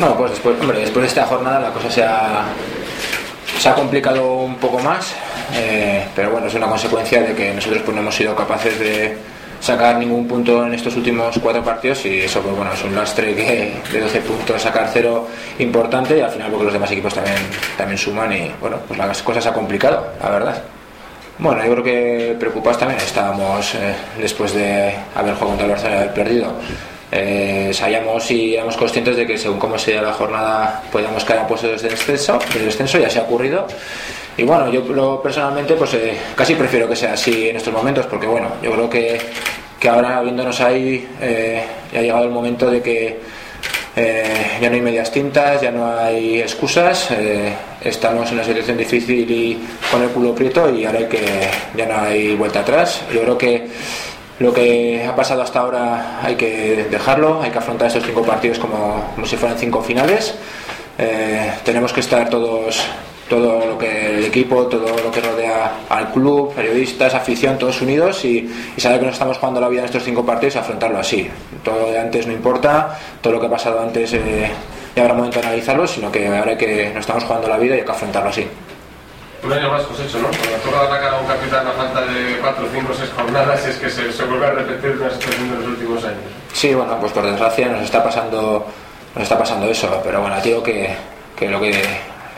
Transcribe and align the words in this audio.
No, 0.00 0.16
pues 0.16 0.32
después, 0.32 0.60
hombre, 0.60 0.80
después 0.80 1.02
de 1.02 1.08
esta 1.08 1.26
jornada 1.26 1.60
la 1.60 1.70
cosa 1.70 1.90
se 1.90 2.02
ha, 2.02 2.44
se 3.58 3.68
ha 3.68 3.74
complicado 3.74 4.36
un 4.36 4.56
poco 4.56 4.78
más, 4.78 5.14
eh, 5.54 6.06
pero 6.16 6.30
bueno, 6.30 6.46
es 6.46 6.54
una 6.54 6.66
consecuencia 6.66 7.22
de 7.22 7.34
que 7.34 7.52
nosotros 7.52 7.82
pues, 7.84 7.94
no 7.94 8.02
hemos 8.02 8.14
sido 8.14 8.34
capaces 8.34 8.78
de 8.78 9.16
sacar 9.62 9.96
ningún 9.96 10.26
punto 10.26 10.66
en 10.66 10.74
estos 10.74 10.96
últimos 10.96 11.38
cuatro 11.40 11.62
partidos 11.62 12.04
y 12.06 12.22
eso 12.22 12.40
pues 12.42 12.56
bueno 12.56 12.72
es 12.72 12.82
un 12.82 12.96
lastre 12.96 13.32
que 13.32 13.80
de 13.92 14.00
12 14.00 14.20
puntos 14.22 14.60
sacar 14.60 14.90
cero 14.92 15.28
importante 15.60 16.18
y 16.18 16.20
al 16.20 16.30
final 16.30 16.50
porque 16.50 16.64
los 16.64 16.72
demás 16.72 16.90
equipos 16.90 17.14
también 17.14 17.36
también 17.78 17.96
suman 17.96 18.32
y 18.32 18.50
bueno 18.60 18.78
pues 18.88 18.98
las 18.98 19.22
cosas 19.22 19.44
se 19.44 19.50
ha 19.50 19.52
complicado 19.52 20.04
la 20.20 20.30
verdad. 20.30 20.62
Bueno 21.38 21.64
yo 21.64 21.70
creo 21.72 21.84
que 21.84 22.36
preocupados 22.40 22.80
también 22.80 23.00
estábamos 23.00 23.76
eh, 23.76 23.94
después 24.20 24.52
de 24.52 24.96
haber 25.14 25.34
jugado 25.34 25.50
contra 25.50 25.66
el 25.66 25.70
Barcelona 25.70 25.96
y 25.96 26.02
haber 26.02 26.14
perdido 26.14 26.54
eh, 27.12 27.70
sabíamos 27.74 28.30
y 28.30 28.54
éramos 28.54 28.76
conscientes 28.76 29.16
de 29.16 29.26
que 29.26 29.36
según 29.36 29.58
cómo 29.58 29.78
sea 29.78 30.00
la 30.00 30.12
jornada 30.12 30.82
podíamos 30.90 31.24
caer 31.24 31.40
a 31.40 31.46
puestos 31.46 31.82
de 31.82 31.90
descenso, 31.90 32.38
de 32.54 32.64
descenso 32.64 32.98
ya 32.98 33.10
se 33.10 33.18
ha 33.18 33.22
ocurrido 33.22 33.66
y 34.36 34.42
bueno 34.44 34.70
yo 34.72 35.20
personalmente 35.22 35.74
pues 35.74 35.92
eh, 35.94 36.16
casi 36.34 36.54
prefiero 36.54 36.88
que 36.88 36.96
sea 36.96 37.12
así 37.12 37.50
en 37.50 37.56
estos 37.56 37.72
momentos 37.72 38.06
porque 38.06 38.26
bueno 38.26 38.48
yo 38.62 38.72
creo 38.72 38.88
que, 38.88 39.20
que 39.78 39.88
ahora 39.88 40.22
viéndonos 40.22 40.58
ahí 40.62 41.06
eh, 41.20 41.62
ya 41.92 41.98
ha 41.98 42.02
llegado 42.02 42.24
el 42.24 42.30
momento 42.30 42.70
de 42.70 42.80
que 42.80 43.20
eh, 43.94 44.58
ya 44.60 44.70
no 44.70 44.74
hay 44.74 44.80
medias 44.80 45.12
tintas, 45.12 45.60
ya 45.60 45.70
no 45.70 45.86
hay 45.86 46.40
excusas, 46.40 47.10
eh, 47.10 47.52
estamos 47.82 48.26
en 48.30 48.36
una 48.36 48.44
situación 48.44 48.78
difícil 48.78 49.30
y 49.30 49.58
con 49.90 50.02
el 50.02 50.08
culo 50.08 50.34
prieto 50.34 50.74
y 50.74 50.86
ahora 50.86 51.06
que, 51.06 51.50
ya 51.74 51.86
no 51.86 52.00
hay 52.00 52.34
vuelta 52.34 52.60
atrás. 52.60 53.02
Yo 53.12 53.20
creo 53.20 53.36
que 53.36 53.68
lo 54.42 54.52
que 54.52 55.04
ha 55.06 55.14
pasado 55.14 55.42
hasta 55.42 55.60
ahora 55.60 56.20
hay 56.22 56.34
que 56.34 56.86
dejarlo, 56.90 57.40
hay 57.40 57.50
que 57.50 57.58
afrontar 57.58 57.86
estos 57.86 58.04
cinco 58.04 58.22
partidos 58.22 58.58
como, 58.58 59.14
si 59.24 59.36
fueran 59.36 59.56
cinco 59.56 59.80
finales. 59.82 60.34
Eh, 60.98 61.52
tenemos 61.64 61.92
que 61.92 62.00
estar 62.00 62.28
todos, 62.28 62.84
todo 63.28 63.64
lo 63.64 63.78
que 63.78 64.18
el 64.18 64.24
equipo, 64.24 64.66
todo 64.66 64.88
lo 64.88 65.10
que 65.12 65.20
rodea 65.20 65.72
al 65.88 66.12
club, 66.12 66.52
periodistas, 66.54 67.14
afición, 67.14 67.56
todos 67.56 67.80
unidos 67.80 68.24
y, 68.24 68.50
saber 68.76 68.98
que 68.98 69.06
nos 69.06 69.14
estamos 69.14 69.38
jugando 69.38 69.60
la 69.60 69.68
vida 69.68 69.80
en 69.80 69.86
estos 69.86 70.02
cinco 70.02 70.26
partidos 70.26 70.56
y 70.56 70.58
afrontarlo 70.58 70.98
así. 70.98 71.30
Todo 71.62 71.86
lo 71.86 71.92
de 71.92 72.00
antes 72.00 72.26
no 72.26 72.32
importa, 72.32 72.98
todo 73.20 73.34
lo 73.34 73.40
que 73.40 73.46
ha 73.46 73.50
pasado 73.50 73.80
antes 73.80 74.12
eh, 74.12 74.50
ya 74.96 75.02
habrá 75.02 75.14
momento 75.14 75.40
de 75.40 75.46
analizarlo, 75.46 75.86
sino 75.86 76.10
que 76.10 76.26
ahora 76.26 76.58
que 76.58 76.88
nos 76.88 77.00
estamos 77.00 77.24
jugando 77.24 77.48
la 77.48 77.58
vida 77.58 77.76
y 77.76 77.78
hay 77.78 77.84
que 77.84 77.92
afrontarlo 77.92 78.30
así. 78.30 78.46
Un 79.44 79.52
año 79.52 79.70
más 79.70 79.82
cosecho, 79.82 80.18
¿no? 80.18 80.28
Cuando 80.28 80.56
toca 80.64 80.86
atacar 80.86 81.14
a 81.14 81.20
un 81.20 81.26
capitán 81.26 81.66
a 81.66 81.72
falta 81.72 82.00
de 82.02 82.38
4, 82.40 82.66
5, 82.72 82.92
6 82.96 83.10
jornadas, 83.16 83.66
es 83.66 83.76
que 83.76 83.90
se, 83.90 84.12
se 84.12 84.24
vuelve 84.24 84.46
a 84.46 84.50
repetir 84.50 84.90
una 85.00 85.10
situación 85.10 85.50
de 85.50 85.56
los 85.56 85.66
últimos 85.66 86.04
años. 86.04 86.20
Sí, 86.52 86.74
bueno, 86.74 86.98
pues 87.00 87.12
por 87.12 87.24
desgracia 87.24 87.68
nos 87.68 87.82
está 87.82 88.04
pasando, 88.04 88.66
nos 89.14 89.22
está 89.22 89.36
pasando 89.36 89.66
eso, 89.66 90.00
pero 90.04 90.20
bueno, 90.20 90.36
digo 90.42 90.62
que, 90.62 90.94
que 91.36 91.48
lo 91.48 91.60
que 91.60 91.74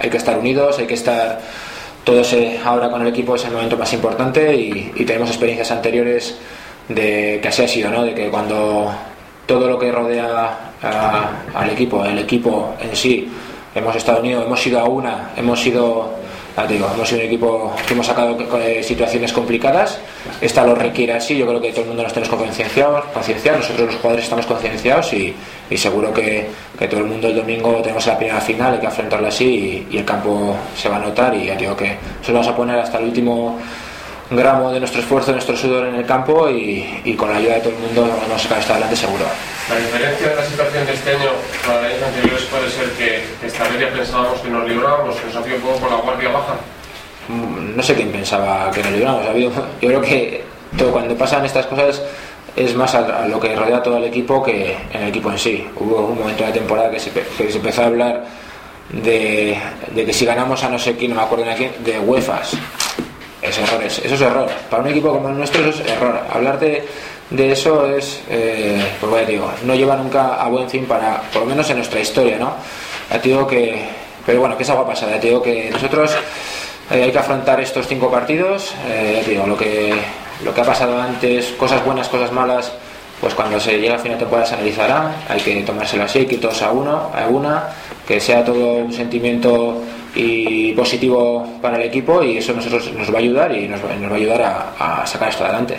hay 0.01 0.11
que 0.11 0.17
estar 0.17 0.39
unidos, 0.39 0.79
hay 0.79 0.87
que 0.87 0.95
estar 0.95 1.41
todos 2.05 2.35
eh, 2.35 2.61
ahora 2.63 2.91
con 2.91 3.01
el 3.01 3.09
equipo 3.09 3.35
es 3.35 3.45
el 3.47 3.53
momento 3.53 3.77
más 3.77 3.93
importante 3.93 4.55
y, 4.55 5.05
tenemos 5.05 5.31
experiencias 5.31 5.71
anteriores 5.71 6.39
de 6.89 7.39
que 7.43 7.49
así 7.49 7.63
ha 7.63 7.69
sido, 7.69 7.91
¿no? 7.91 8.05
De 8.05 8.15
que 8.15 8.29
cuando 8.29 8.93
todo 9.47 9.67
lo 9.69 9.79
que 9.79 9.91
rodea 9.91 10.73
al 11.55 11.71
equipo, 11.71 12.05
el 12.05 12.19
equipo 12.19 12.75
en 12.81 12.95
sí, 12.95 13.29
hemos 13.75 13.97
estado 13.97 14.21
unidos, 14.21 14.45
hemos 14.45 14.61
sido 14.61 14.81
a 14.81 14.85
una, 14.85 15.31
hemos 15.37 15.61
sido, 15.61 16.15
digo, 16.69 16.89
hemos 16.95 17.09
sido 17.09 17.21
un 17.21 17.27
equipo 17.27 17.75
que 17.87 17.95
hemos 17.95 18.07
sacado 18.07 18.39
eh, 18.59 18.83
situaciones 18.83 19.33
complicadas. 19.33 19.99
Esta 20.41 20.65
lo 20.65 20.75
requiere 20.75 21.13
así, 21.13 21.37
yo 21.37 21.47
creo 21.47 21.61
que 21.61 21.71
todo 21.71 21.83
el 21.83 21.89
mundo 21.89 22.05
nos 22.05 22.13
tenemos 22.13 22.37
concienciados, 22.37 23.05
concienciados, 23.07 23.61
nosotros 23.63 23.87
los 23.87 23.97
jugadores 23.97 24.25
estamos 24.25 24.47
concienciados 24.47 25.13
y, 25.13 25.35
y 25.69 25.77
seguro 25.77 26.13
que, 26.13 26.47
que 26.79 26.89
todo 26.89 27.01
el 27.01 27.07
mundo 27.07 27.29
el 27.29 27.37
domingo 27.37 27.81
tenemos 27.83 28.07
la 28.07 28.17
primera 28.17 28.41
final, 28.41 28.75
hay 28.75 28.81
que 28.81 28.87
afrontarla 28.87 29.29
así 29.29 29.87
y, 29.91 29.97
el 29.97 30.05
campo 30.05 30.57
se 30.77 30.89
va 30.89 30.97
a 30.97 31.01
notar 31.01 31.35
y 31.35 31.47
ya 31.47 31.57
digo 31.57 31.77
que 31.77 31.97
nos 32.21 32.33
vamos 32.33 32.49
a 32.49 32.57
poner 32.57 32.79
hasta 32.79 32.99
el 32.99 33.05
último 33.05 33.59
gramo 34.37 34.73
de 34.73 34.81
nuestro 34.81 35.01
esfuerzo, 35.01 35.29
de 35.29 35.35
nuestro 35.35 35.57
sudor 35.57 35.87
en 35.87 35.95
el 35.97 36.07
campo 36.07 36.49
y, 36.51 37.01
y 37.05 37.15
con 37.15 37.31
la 37.31 37.37
ayuda 37.39 37.55
de 37.55 37.61
todo 37.61 37.73
el 37.75 37.79
mundo 37.79 38.03
vamos 38.03 38.35
a 38.35 38.39
sacar 38.39 38.59
esto 38.59 38.73
adelante 38.73 38.97
seguro. 38.97 39.25
La 39.69 39.77
diferencia 39.77 40.29
de 40.29 40.37
la 40.37 40.45
situación 40.45 40.87
de 40.87 40.93
este 40.93 41.11
año 41.11 41.31
con 41.65 41.75
la 41.75 41.89
años 41.89 42.03
anteriores 42.03 42.43
puede 42.45 42.71
ser 42.71 42.91
que, 42.93 43.47
esta 43.47 43.65
vez 43.69 43.81
ya 43.81 43.91
pensábamos 43.93 44.41
que 44.41 44.49
nos 44.49 44.69
librábamos, 44.69 45.17
que 45.17 45.27
nos 45.27 45.37
hacía 45.37 45.55
un 45.55 45.61
poco 45.63 45.79
por 45.79 45.91
la 45.91 45.97
guardia 45.97 46.29
baja. 46.31 46.55
Mm, 47.29 47.77
no 47.77 47.83
sé 47.83 47.95
quién 47.95 48.11
pensaba 48.13 48.71
que 48.71 48.83
nos 48.83 48.93
habido, 49.29 49.51
yo 49.81 49.89
creo 49.89 50.01
que 50.01 50.45
todo, 50.77 50.93
cuando 50.93 51.15
pasan 51.17 51.45
estas 51.45 51.67
cosas 51.67 52.03
es 52.57 52.75
más 52.75 52.95
a, 52.95 53.27
lo 53.27 53.41
que 53.41 53.55
rodea 53.57 53.83
todo 53.83 53.97
el 53.97 54.05
equipo 54.05 54.43
que 54.43 54.77
en 54.93 55.03
el 55.03 55.09
equipo 55.09 55.31
en 55.31 55.39
sí. 55.39 55.67
Hubo 55.77 56.07
un 56.07 56.19
momento 56.19 56.43
de 56.45 56.51
la 56.51 56.55
temporada 56.55 56.91
que 56.91 57.01
se, 57.01 57.11
pe- 57.11 57.27
que 57.37 57.51
se 57.51 57.59
empezó 57.59 57.83
a 57.83 57.87
hablar 57.87 58.25
de, 58.91 59.59
de 59.93 60.05
que 60.05 60.13
si 60.13 60.25
ganamos 60.25 60.63
a 60.63 60.69
no 60.69 60.79
sé 60.79 60.97
quién, 60.97 61.11
no 61.11 61.17
me 61.17 61.23
acuerdo 61.23 61.45
de 61.47 61.55
quién, 61.55 61.73
de 61.85 61.99
UEFAs. 61.99 62.57
Es 63.45 63.59
error, 63.59 63.83
es- 63.85 63.99
eso 63.99 64.15
es 64.15 64.21
error. 64.21 64.49
Para 64.71 64.83
un 64.83 64.89
equipo 64.89 65.13
como 65.13 65.29
el 65.29 65.37
nuestro 65.37 65.61
eso 65.69 65.83
es 65.83 65.91
error. 65.91 66.19
Hablar 66.33 66.59
de, 66.59 66.85
eso 67.53 67.87
es, 67.95 68.21
eh, 68.31 68.83
pues 69.01 69.11
bueno, 69.11 69.27
digo, 69.27 69.51
no 69.65 69.75
lleva 69.75 69.97
nunca 69.97 70.35
a 70.37 70.49
buen 70.49 70.69
fin 70.71 70.87
para, 70.87 71.21
por 71.33 71.43
lo 71.43 71.47
menos 71.49 71.69
en 71.71 71.77
nuestra 71.77 72.01
historia, 72.01 72.39
¿no? 72.39 72.55
Ya 73.11 73.21
te 73.21 73.29
digo 73.29 73.47
que, 73.47 73.85
pero 74.25 74.41
bueno, 74.41 74.57
que 74.57 74.63
es 74.63 74.71
agua 74.71 74.87
pasada. 74.87 75.13
Ya 75.13 75.21
te 75.21 75.27
digo 75.29 75.43
que 75.43 75.69
nosotros 75.71 76.11
eh, 76.91 77.03
hay 77.03 77.13
que 77.13 77.19
afrontar 77.19 77.61
estos 77.61 77.87
cinco 77.87 78.11
partidos. 78.11 78.75
eh, 78.89 79.23
digo, 79.27 79.47
lo 79.47 79.57
que, 79.59 79.93
lo 80.43 80.55
que 80.55 80.61
ha 80.61 80.65
pasado 80.65 81.01
antes, 81.01 81.47
cosas 81.59 81.85
buenas, 81.85 82.09
cosas 82.09 82.33
malas, 82.33 82.73
pues 83.21 83.35
cuando 83.35 83.61
se 83.61 83.73
llegue 83.73 83.93
al 83.93 83.99
final 84.01 84.19
de 84.19 84.25
temporada 84.25 84.47
se 84.49 84.55
analizará. 84.55 85.13
Hay 85.29 85.41
que 85.41 85.63
tomárselo 85.63 86.05
así, 86.05 86.21
hay 86.21 86.27
que 86.27 86.39
todos 86.39 86.63
a 86.63 86.71
uno, 86.73 87.11
a 87.15 87.27
una, 87.29 87.65
que 88.09 88.21
sea 88.21 88.43
todo 88.45 88.75
un 88.77 88.93
sentimiento 88.93 89.83
y 90.15 90.73
positivo 90.73 91.59
para 91.61 91.77
el 91.77 91.83
equipo 91.83 92.23
y 92.23 92.39
eso 92.39 92.53
nosotros 92.53 92.93
nos 92.93 93.11
va 93.13 93.17
a 93.17 93.21
ayudar 93.21 93.55
y 93.57 93.67
nos 93.69 93.85
va, 93.85 93.95
nos 93.97 94.11
va 94.11 94.15
a 94.15 94.19
ayudar 94.19 94.43
a, 94.43 95.03
a 95.03 95.07
sacar 95.07 95.29
esto 95.31 95.45
adelante. 95.45 95.77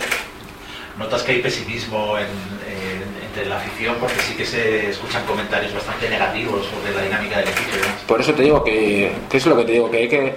¿Notas 0.98 1.22
que 1.22 1.32
hay 1.32 1.38
pesimismo 1.42 2.16
en- 2.18 2.24
en- 2.26 3.24
entre 3.26 3.46
la 3.46 3.56
afición? 3.56 3.96
Porque 4.00 4.20
sí 4.20 4.34
que 4.34 4.44
se 4.44 4.90
escuchan 4.90 5.24
comentarios 5.26 5.72
bastante 5.74 6.08
negativos 6.08 6.66
sobre 6.66 6.94
la 6.94 7.02
dinámica 7.02 7.38
del 7.38 7.48
equipo. 7.48 7.70
demás. 7.76 8.02
Por 8.06 8.20
eso 8.20 8.32
te 8.34 8.42
digo 8.42 8.62
que, 8.64 9.12
que 9.30 9.36
es 9.36 9.46
lo 9.46 9.56
que 9.56 9.64
te 9.64 9.72
digo, 9.72 9.90
que 9.90 9.96
hay 9.98 10.08
que 10.08 10.34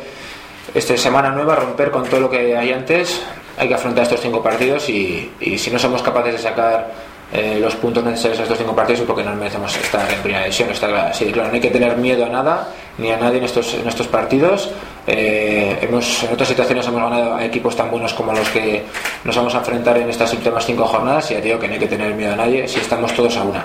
esta 0.74 0.96
semana 0.98 1.30
nueva 1.32 1.56
romper 1.56 1.92
con 1.92 2.04
todo 2.08 2.20
lo 2.20 2.30
que 2.30 2.56
hay 2.56 2.72
antes, 2.72 3.22
hay 3.58 3.68
que 3.68 3.74
afrontar 3.74 4.04
estos 4.04 4.22
cinco 4.22 4.44
partidos 4.44 4.88
y, 4.90 5.32
y 5.40 5.58
si 5.58 5.72
no 5.72 5.80
somos 5.80 6.02
capaces 6.04 6.34
de 6.34 6.40
sacar 6.40 6.92
eh, 7.31 7.59
los 7.62 7.75
puntos 7.75 8.03
necesarios 8.03 8.40
a 8.40 8.44
estos 8.44 8.57
cinco 8.57 8.75
partidos 8.75 9.01
es 9.01 9.06
porque 9.07 9.23
no 9.23 9.35
merecemos 9.35 9.75
estar 9.78 10.12
en 10.12 10.19
primera 10.22 10.44
división, 10.44 10.69
está 10.72 10.88
claro. 10.88 11.13
Sí, 11.13 11.25
claro, 11.31 11.50
no 11.50 11.56
hay 11.56 11.62
que 11.62 11.69
tener 11.69 11.95
miedo 11.97 12.25
a 12.25 12.29
nada 12.29 12.69
ni 12.97 13.12
a 13.12 13.17
nadie 13.17 13.38
en 13.38 13.44
estos, 13.45 13.73
en 13.75 13.88
estos 13.88 14.07
partidos. 14.07 14.69
Eh, 15.07 15.78
hemos, 15.81 16.23
en 16.23 16.34
otras 16.34 16.50
situaciones 16.50 16.85
hemos 16.88 17.01
ganado 17.01 17.35
a 17.35 17.45
equipos 17.45 17.75
tan 17.75 17.90
buenos 17.91 18.13
como 18.13 18.34
los 18.34 18.47
que 18.50 18.84
nos 19.23 19.35
vamos 19.35 19.53
a 19.56 19.59
enfrentar 19.59 19.97
en 19.97 20.09
estas 20.09 20.34
últimas 20.34 20.66
cinco 20.66 20.85
jornadas 20.85 21.29
y 21.31 21.35
ya 21.35 21.41
digo 21.41 21.59
que 21.59 21.67
no 21.67 21.73
hay 21.73 21.79
que 21.79 21.88
tener 21.88 22.13
miedo 22.13 22.34
a 22.34 22.35
nadie 22.35 22.67
si 22.67 22.79
estamos 22.79 23.13
todos 23.13 23.35
a 23.38 23.44
una. 23.44 23.63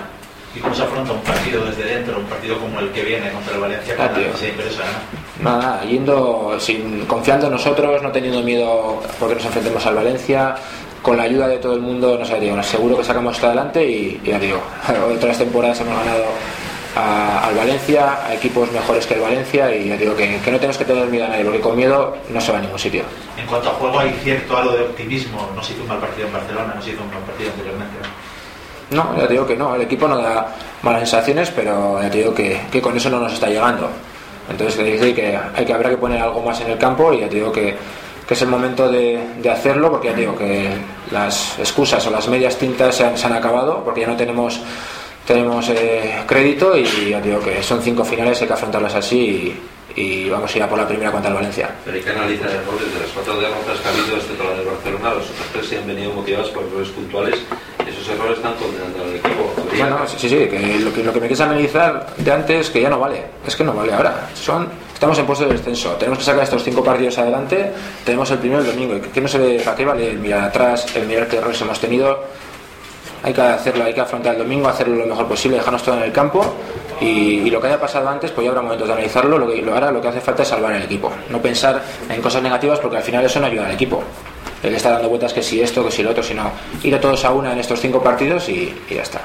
¿Y 0.55 0.59
cómo 0.59 0.73
se 0.73 0.83
afronta 0.83 1.11
un 1.11 1.19
partido 1.19 1.65
desde 1.65 1.83
dentro, 1.83 2.17
un 2.17 2.25
partido 2.25 2.57
como 2.57 2.79
el 2.79 2.89
que 2.91 3.01
viene 3.03 3.29
contra 3.31 3.55
el 3.55 3.59
Valencia, 3.61 3.95
Ah, 3.99 4.07
tío. 4.13 4.37
se 4.37 4.53
¿no? 4.53 5.43
Nada, 5.43 5.57
nada, 5.61 5.83
yendo 5.83 6.57
sin, 6.61 7.05
confiando 7.07 7.47
en 7.47 7.51
nosotros, 7.51 8.01
no 8.01 8.09
teniendo 8.11 8.41
miedo 8.41 9.01
porque 9.19 9.35
nos 9.35 9.45
enfrentemos 9.45 9.85
al 9.85 9.95
Valencia, 9.95 10.55
con 11.05 11.17
la 11.17 11.23
ayuda 11.23 11.47
de 11.47 11.57
todo 11.59 11.75
el 11.75 11.81
mundo, 11.81 12.17
no 12.17 12.25
sé, 12.25 12.39
digo, 12.39 12.61
seguro 12.63 12.97
que 12.97 13.03
sacamos 13.03 13.35
esto 13.35 13.45
adelante 13.45 13.85
y, 13.85 14.19
y 14.23 14.27
ya 14.31 14.39
digo, 14.39 14.59
otras 15.15 15.37
temporadas 15.37 15.79
hemos 15.81 15.95
ganado 15.99 16.23
a- 16.95 17.45
al 17.47 17.53
Valencia, 17.55 18.25
a 18.25 18.33
equipos 18.33 18.71
mejores 18.71 19.05
que 19.05 19.13
el 19.13 19.19
Valencia 19.21 19.75
y 19.75 19.89
ya 19.89 19.97
digo 19.97 20.15
que, 20.15 20.39
que 20.43 20.49
no 20.51 20.57
tenemos 20.57 20.79
que 20.79 20.85
tener 20.85 21.05
miedo 21.07 21.25
a 21.25 21.27
nadie, 21.29 21.43
porque 21.45 21.59
con 21.59 21.75
miedo 21.75 22.17
no 22.29 22.41
se 22.41 22.51
va 22.51 22.57
a 22.57 22.61
ningún 22.61 22.79
sitio. 22.79 23.03
En 23.37 23.45
cuanto 23.45 23.69
a 23.69 23.73
juego 23.73 23.99
hay 23.99 24.13
cierto 24.23 24.57
halo 24.57 24.71
de 24.71 24.81
optimismo. 24.81 25.47
No 25.55 25.61
se 25.61 25.73
hizo 25.73 25.83
un 25.83 25.89
mal 25.89 25.99
partido 25.99 26.25
en 26.25 26.33
Barcelona, 26.33 26.73
no 26.75 26.81
se 26.81 26.89
hizo 26.91 27.03
un 27.03 27.11
mal 27.13 27.21
partido 27.21 27.51
anteriormente. 27.51 27.93
¿no? 28.89 29.15
Ya 29.17 29.27
te 29.27 29.33
digo 29.33 29.45
que 29.45 29.55
no, 29.55 29.75
el 29.75 29.81
equipo 29.83 30.07
no 30.07 30.17
da 30.17 30.55
malas 30.81 31.01
sensaciones, 31.07 31.51
pero 31.51 32.01
ya 32.01 32.09
digo 32.09 32.33
que, 32.33 32.61
que 32.71 32.81
con 32.81 32.95
eso 32.97 33.09
no 33.11 33.19
nos 33.19 33.33
está 33.33 33.47
llegando. 33.47 33.89
Entonces 34.49 34.75
te 34.77 34.83
dice 34.83 35.13
que, 35.13 35.37
hay 35.55 35.65
que 35.65 35.73
habrá 35.73 35.89
que 35.91 35.97
poner 35.97 36.21
algo 36.21 36.41
más 36.41 36.59
en 36.61 36.71
el 36.71 36.77
campo 36.77 37.13
y 37.13 37.19
ya 37.21 37.27
te 37.29 37.35
digo 37.35 37.51
que, 37.51 37.75
que 38.27 38.33
es 38.33 38.41
el 38.41 38.47
momento 38.47 38.89
de, 38.89 39.19
de 39.41 39.49
hacerlo 39.51 39.91
porque 39.91 40.09
ya 40.09 40.13
digo 40.15 40.35
que 40.35 40.69
las 41.11 41.57
excusas 41.59 42.05
o 42.07 42.11
las 42.11 42.27
medias 42.27 42.57
tintas 42.57 42.95
se 42.95 43.05
han, 43.05 43.17
se 43.17 43.27
han 43.27 43.33
acabado 43.33 43.83
porque 43.83 44.01
ya 44.01 44.07
no 44.07 44.15
tenemos 44.15 44.59
tenemos 45.25 45.69
eh, 45.69 46.23
crédito 46.27 46.77
y 46.77 47.09
ya 47.09 47.19
digo 47.19 47.39
que 47.39 47.63
son 47.63 47.81
cinco 47.81 48.03
finales, 48.03 48.39
hay 48.41 48.47
que 48.47 48.53
afrontarlas 48.53 48.93
así 48.93 49.57
y, 49.95 50.01
y 50.01 50.29
vamos 50.29 50.53
a 50.53 50.57
ir 50.57 50.63
a 50.63 50.69
por 50.69 50.77
la 50.77 50.87
primera 50.87 51.11
contra 51.11 51.29
el 51.29 51.35
Valencia. 51.35 51.69
Pero 51.83 51.97
hay 51.97 52.03
que 52.03 52.09
analizar 52.11 52.49
errores 52.49 52.93
de 52.93 52.99
las 52.99 53.09
cuatro 53.09 53.39
derrotas 53.39 53.79
que 53.79 53.87
ha 53.87 53.91
habido 53.91 54.17
este 54.17 54.43
la 54.43 54.51
del 54.51 54.65
Barcelona, 54.67 55.09
los 55.15 55.23
otros 55.23 55.47
tres 55.53 55.67
se 55.67 55.77
han 55.79 55.87
venido 55.87 56.11
motivados 56.13 56.49
por 56.49 56.63
errores 56.63 56.89
puntuales. 56.89 57.39
Esos 57.87 58.07
errores 58.09 58.37
están 58.37 58.53
condenando 58.55 59.03
al 59.03 59.15
equipo. 59.15 59.53
Bueno, 59.77 59.99
sí, 60.07 60.29
sí, 60.29 60.35
que 60.35 60.79
lo 60.79 60.93
que, 60.93 61.03
lo 61.03 61.13
que 61.13 61.19
me 61.19 61.27
quieres 61.27 61.41
analizar 61.41 62.13
de 62.17 62.31
antes 62.31 62.69
que 62.69 62.81
ya 62.81 62.89
no 62.89 62.99
vale, 62.99 63.23
es 63.47 63.55
que 63.55 63.63
no 63.63 63.73
vale 63.73 63.93
ahora. 63.93 64.29
Son, 64.35 64.67
estamos 64.95 65.19
en 65.19 65.25
puesto 65.25 65.45
de 65.45 65.53
descenso, 65.53 65.91
tenemos 65.95 66.17
que 66.17 66.23
sacar 66.23 66.43
estos 66.43 66.63
cinco 66.63 66.81
partidos 66.81 67.17
adelante, 67.17 67.71
tenemos 68.05 68.31
el 68.31 68.39
primero 68.39 68.61
el 68.61 68.67
domingo, 68.67 68.95
¿qué 69.13 69.21
no 69.21 69.27
se 69.27 69.59
¿para 69.59 69.75
qué 69.75 69.85
vale 69.85 70.09
el 70.09 70.19
mirar 70.19 70.45
atrás, 70.45 70.87
el 70.95 71.05
mirar 71.05 71.27
qué 71.27 71.37
errores 71.37 71.61
hemos 71.61 71.79
tenido? 71.79 72.23
Hay 73.21 73.33
que 73.33 73.41
hacerlo, 73.41 73.83
hay 73.83 73.93
que 73.93 73.99
afrontar 73.99 74.35
el 74.35 74.39
domingo, 74.39 74.69
hacerlo 74.69 74.95
lo 74.95 75.05
mejor 75.05 75.27
posible, 75.27 75.57
dejarnos 75.57 75.83
todo 75.83 75.97
en 75.97 76.03
el 76.03 76.13
campo 76.13 76.55
y, 77.01 77.49
lo 77.49 77.59
que 77.59 77.67
haya 77.67 77.79
pasado 77.79 78.07
antes, 78.07 78.31
pues 78.31 78.45
ya 78.45 78.51
habrá 78.51 78.61
momentos 78.61 78.87
de 78.87 78.93
analizarlo, 78.93 79.37
lo 79.37 79.47
que 79.47 79.61
lo 79.61 79.91
lo 79.91 80.01
que 80.01 80.07
hace 80.07 80.21
falta 80.21 80.43
es 80.43 80.47
salvar 80.47 80.73
el 80.73 80.83
equipo, 80.83 81.11
no 81.29 81.41
pensar 81.41 81.83
en 82.09 82.21
cosas 82.21 82.41
negativas 82.41 82.79
porque 82.79 82.97
al 82.97 83.03
final 83.03 83.25
eso 83.25 83.39
no 83.39 83.47
ayuda 83.47 83.65
al 83.65 83.73
equipo. 83.73 84.01
Que 84.61 84.73
está 84.75 84.91
dando 84.91 85.09
vueltas 85.09 85.31
que 85.31 85.43
si 85.43 85.61
esto, 85.61 85.85
que 85.85 85.91
si 85.91 86.01
lo 86.01 86.09
otro, 86.09 86.23
si 86.23 86.33
no. 86.33 86.49
Ir 86.81 86.95
a 86.95 86.99
todos 86.99 87.23
a 87.25 87.31
una 87.31 87.51
en 87.51 87.59
estos 87.59 87.79
cinco 87.79 88.01
partidos 88.01 88.49
y 88.49 88.73
ya 88.89 89.03
está. 89.03 89.21